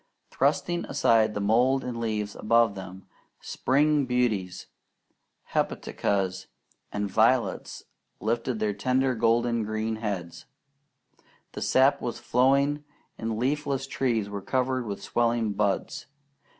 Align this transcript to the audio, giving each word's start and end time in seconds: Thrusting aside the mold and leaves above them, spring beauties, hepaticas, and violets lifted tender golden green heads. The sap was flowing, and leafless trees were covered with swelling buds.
Thrusting 0.31 0.83
aside 0.85 1.35
the 1.35 1.39
mold 1.39 1.83
and 1.83 1.99
leaves 1.99 2.35
above 2.35 2.73
them, 2.73 3.05
spring 3.39 4.07
beauties, 4.07 4.65
hepaticas, 5.53 6.47
and 6.91 7.07
violets 7.07 7.83
lifted 8.19 8.79
tender 8.79 9.13
golden 9.13 9.61
green 9.61 9.97
heads. 9.97 10.45
The 11.51 11.61
sap 11.61 12.01
was 12.01 12.17
flowing, 12.17 12.83
and 13.19 13.37
leafless 13.37 13.85
trees 13.85 14.27
were 14.27 14.41
covered 14.41 14.87
with 14.87 15.03
swelling 15.03 15.53
buds. 15.53 16.07